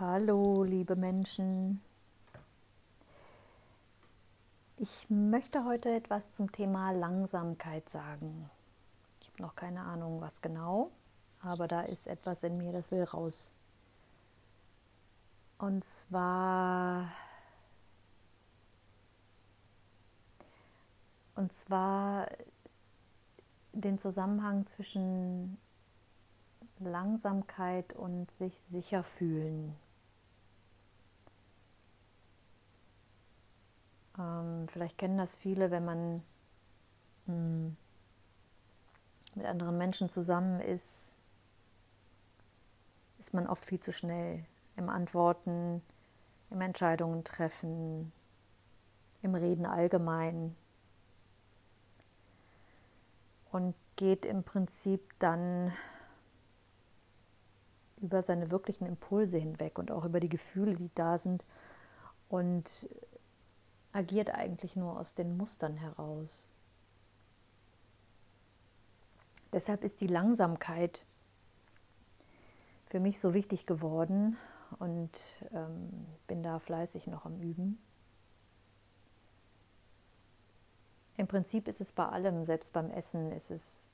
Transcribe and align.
Hallo, 0.00 0.64
liebe 0.64 0.96
Menschen. 0.96 1.82
Ich 4.78 5.10
möchte 5.10 5.66
heute 5.66 5.94
etwas 5.94 6.32
zum 6.32 6.50
Thema 6.50 6.92
Langsamkeit 6.92 7.86
sagen. 7.90 8.48
Ich 9.20 9.28
habe 9.28 9.42
noch 9.42 9.54
keine 9.54 9.82
Ahnung, 9.82 10.22
was 10.22 10.40
genau, 10.40 10.90
aber 11.42 11.68
da 11.68 11.82
ist 11.82 12.06
etwas 12.06 12.42
in 12.44 12.56
mir, 12.56 12.72
das 12.72 12.90
will 12.90 13.04
raus. 13.04 13.50
Und 15.58 15.84
zwar 15.84 17.12
und 21.34 21.52
zwar 21.52 22.26
den 23.74 23.98
Zusammenhang 23.98 24.64
zwischen 24.64 25.58
Langsamkeit 26.78 27.92
und 27.92 28.30
sich 28.30 28.58
sicher 28.58 29.02
fühlen. 29.02 29.76
Ähm, 34.20 34.68
vielleicht 34.68 34.98
kennen 34.98 35.16
das 35.16 35.36
viele, 35.36 35.70
wenn 35.70 35.84
man 35.84 36.22
mh, 37.26 37.34
hm, 37.34 37.76
mit 39.34 39.46
anderen 39.46 39.78
Menschen 39.78 40.08
zusammen 40.08 40.60
ist, 40.60 41.20
ist 43.18 43.32
man 43.32 43.46
oft 43.46 43.64
viel 43.64 43.80
zu 43.80 43.92
schnell 43.92 44.44
im 44.76 44.88
Antworten, 44.88 45.82
im 46.50 46.60
Entscheidungen 46.60 47.24
treffen, 47.24 48.12
im 49.22 49.34
Reden 49.34 49.66
allgemein. 49.66 50.56
Und 53.52 53.74
geht 53.96 54.24
im 54.24 54.44
Prinzip 54.44 55.00
dann 55.18 55.72
über 58.00 58.22
seine 58.22 58.50
wirklichen 58.50 58.86
Impulse 58.86 59.38
hinweg 59.38 59.78
und 59.78 59.90
auch 59.90 60.04
über 60.04 60.20
die 60.20 60.28
Gefühle, 60.28 60.74
die 60.74 60.90
da 60.94 61.18
sind. 61.18 61.44
Und 62.28 62.88
agiert 63.92 64.30
eigentlich 64.30 64.76
nur 64.76 64.98
aus 64.98 65.14
den 65.14 65.36
Mustern 65.36 65.76
heraus. 65.76 66.50
Deshalb 69.52 69.82
ist 69.82 70.00
die 70.00 70.06
Langsamkeit 70.06 71.04
für 72.86 73.00
mich 73.00 73.18
so 73.18 73.34
wichtig 73.34 73.66
geworden 73.66 74.36
und 74.78 75.10
ähm, 75.52 76.06
bin 76.26 76.42
da 76.42 76.58
fleißig 76.60 77.06
noch 77.06 77.24
am 77.24 77.40
Üben. 77.40 77.78
Im 81.16 81.26
Prinzip 81.26 81.68
ist 81.68 81.80
es 81.80 81.92
bei 81.92 82.06
allem, 82.06 82.44
selbst 82.44 82.72
beim 82.72 82.90
Essen, 82.90 83.32
ist 83.32 83.50
es 83.50 83.84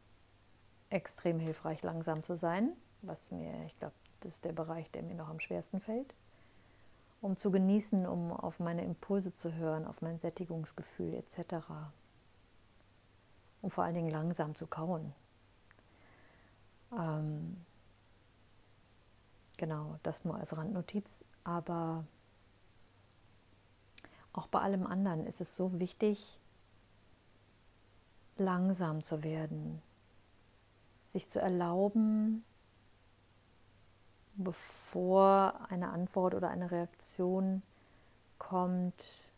extrem 0.91 1.39
hilfreich, 1.39 1.83
langsam 1.83 2.23
zu 2.23 2.37
sein 2.37 2.77
was 3.07 3.31
mir, 3.31 3.53
ich 3.67 3.79
glaube, 3.79 3.95
das 4.21 4.35
ist 4.35 4.45
der 4.45 4.53
Bereich, 4.53 4.91
der 4.91 5.03
mir 5.03 5.15
noch 5.15 5.29
am 5.29 5.41
schwersten 5.41 5.81
fällt, 5.81 6.15
um 7.21 7.37
zu 7.37 7.51
genießen, 7.51 8.07
um 8.07 8.33
auf 8.33 8.61
meine 8.61 8.85
Impulse 8.85 9.33
zu 9.35 9.55
hören, 9.55 9.87
auf 9.87 10.03
mein 10.03 10.19
Sättigungsgefühl 10.19 11.15
etc. 11.15 11.65
Um 13.63 13.71
vor 13.71 13.85
allen 13.85 13.95
Dingen 13.95 14.11
langsam 14.11 14.55
zu 14.55 14.67
kauen. 14.67 15.13
Ähm, 16.93 17.65
genau, 19.57 19.99
das 20.03 20.25
nur 20.25 20.37
als 20.37 20.57
Randnotiz, 20.57 21.25
aber 21.45 22.05
auch 24.33 24.47
bei 24.49 24.61
allem 24.61 24.87
anderen 24.87 25.27
ist 25.27 25.41
es 25.41 25.57
so 25.57 25.81
wichtig, 25.81 26.39
langsam 28.37 29.03
zu 29.03 29.25
werden, 29.25 29.81
sich 31.07 31.29
zu 31.29 31.41
erlauben, 31.41 32.45
bevor 34.37 35.61
eine 35.69 35.91
Antwort 35.91 36.35
oder 36.35 36.49
eine 36.49 36.71
Reaktion 36.71 37.63
kommt, 38.39 39.29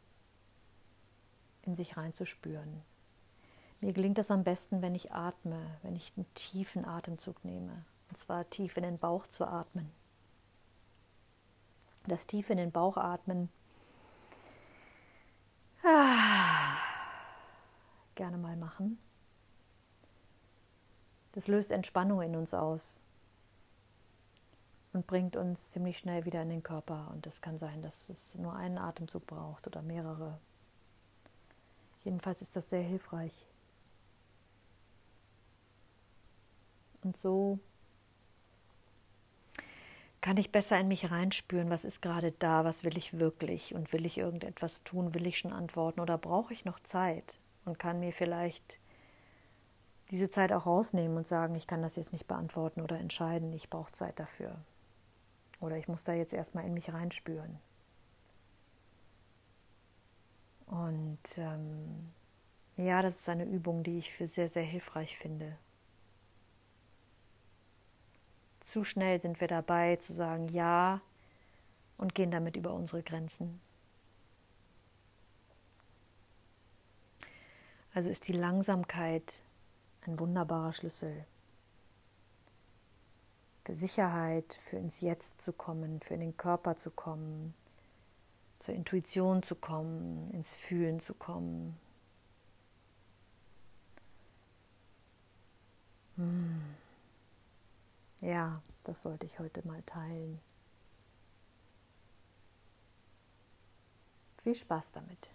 in 1.62 1.74
sich 1.74 1.96
reinzuspüren. 1.96 2.82
Mir 3.80 3.92
gelingt 3.92 4.18
das 4.18 4.30
am 4.30 4.42
besten, 4.42 4.82
wenn 4.82 4.94
ich 4.94 5.12
atme, 5.12 5.60
wenn 5.82 5.94
ich 5.94 6.12
einen 6.16 6.26
tiefen 6.34 6.84
Atemzug 6.84 7.44
nehme. 7.44 7.84
Und 8.10 8.18
zwar 8.18 8.48
tief 8.50 8.76
in 8.76 8.82
den 8.82 8.98
Bauch 8.98 9.26
zu 9.26 9.46
atmen. 9.46 9.90
Das 12.06 12.26
tief 12.26 12.50
in 12.50 12.56
den 12.56 12.72
Bauch 12.72 12.96
atmen. 12.96 13.50
Ah, 15.84 16.76
gerne 18.14 18.38
mal 18.38 18.56
machen. 18.56 18.98
Das 21.32 21.46
löst 21.46 21.70
Entspannung 21.70 22.22
in 22.22 22.34
uns 22.34 22.54
aus 22.54 22.98
und 24.98 25.06
bringt 25.06 25.36
uns 25.36 25.70
ziemlich 25.70 25.96
schnell 25.98 26.24
wieder 26.24 26.42
in 26.42 26.48
den 26.48 26.64
Körper. 26.64 27.08
Und 27.12 27.24
es 27.28 27.40
kann 27.40 27.56
sein, 27.56 27.82
dass 27.82 28.08
es 28.08 28.34
nur 28.34 28.56
einen 28.56 28.78
Atemzug 28.78 29.24
braucht 29.28 29.64
oder 29.68 29.80
mehrere. 29.80 30.40
Jedenfalls 32.02 32.42
ist 32.42 32.56
das 32.56 32.68
sehr 32.68 32.82
hilfreich. 32.82 33.46
Und 37.04 37.16
so 37.16 37.60
kann 40.20 40.36
ich 40.36 40.50
besser 40.50 40.80
in 40.80 40.88
mich 40.88 41.12
reinspüren, 41.12 41.70
was 41.70 41.84
ist 41.84 42.02
gerade 42.02 42.32
da, 42.32 42.64
was 42.64 42.82
will 42.82 42.98
ich 42.98 43.20
wirklich 43.20 43.76
und 43.76 43.92
will 43.92 44.04
ich 44.04 44.18
irgendetwas 44.18 44.82
tun, 44.82 45.14
will 45.14 45.28
ich 45.28 45.38
schon 45.38 45.52
antworten 45.52 46.00
oder 46.00 46.18
brauche 46.18 46.52
ich 46.52 46.64
noch 46.64 46.80
Zeit 46.80 47.36
und 47.64 47.78
kann 47.78 48.00
mir 48.00 48.12
vielleicht 48.12 48.80
diese 50.10 50.28
Zeit 50.28 50.52
auch 50.52 50.66
rausnehmen 50.66 51.16
und 51.16 51.26
sagen, 51.28 51.54
ich 51.54 51.68
kann 51.68 51.82
das 51.82 51.94
jetzt 51.94 52.12
nicht 52.12 52.26
beantworten 52.26 52.80
oder 52.80 52.98
entscheiden, 52.98 53.52
ich 53.52 53.70
brauche 53.70 53.92
Zeit 53.92 54.18
dafür. 54.18 54.56
Oder 55.60 55.76
ich 55.76 55.88
muss 55.88 56.04
da 56.04 56.12
jetzt 56.12 56.32
erstmal 56.32 56.64
in 56.64 56.74
mich 56.74 56.92
reinspüren. 56.92 57.58
Und 60.66 61.18
ähm, 61.36 62.12
ja, 62.76 63.02
das 63.02 63.16
ist 63.16 63.28
eine 63.28 63.44
Übung, 63.44 63.82
die 63.82 63.98
ich 63.98 64.12
für 64.12 64.26
sehr, 64.26 64.48
sehr 64.48 64.62
hilfreich 64.62 65.16
finde. 65.16 65.56
Zu 68.60 68.84
schnell 68.84 69.18
sind 69.18 69.40
wir 69.40 69.48
dabei 69.48 69.96
zu 69.96 70.12
sagen 70.12 70.48
Ja 70.48 71.00
und 71.96 72.14
gehen 72.14 72.30
damit 72.30 72.56
über 72.56 72.74
unsere 72.74 73.02
Grenzen. 73.02 73.60
Also 77.94 78.10
ist 78.10 78.28
die 78.28 78.32
Langsamkeit 78.32 79.42
ein 80.02 80.20
wunderbarer 80.20 80.72
Schlüssel 80.72 81.24
für 83.68 83.74
Sicherheit, 83.74 84.58
für 84.62 84.78
ins 84.78 85.02
Jetzt 85.02 85.42
zu 85.42 85.52
kommen, 85.52 86.00
für 86.00 86.14
in 86.14 86.20
den 86.20 86.36
Körper 86.38 86.78
zu 86.78 86.90
kommen, 86.90 87.52
zur 88.60 88.74
Intuition 88.74 89.42
zu 89.42 89.54
kommen, 89.54 90.30
ins 90.30 90.54
Fühlen 90.54 91.00
zu 91.00 91.12
kommen. 91.12 91.78
Hm. 96.16 96.62
Ja, 98.22 98.62
das 98.84 99.04
wollte 99.04 99.26
ich 99.26 99.38
heute 99.38 99.66
mal 99.68 99.82
teilen. 99.82 100.40
Viel 104.44 104.54
Spaß 104.54 104.92
damit. 104.92 105.28